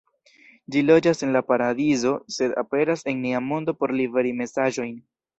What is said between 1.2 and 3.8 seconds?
en la paradizo sed aperas en nia mondo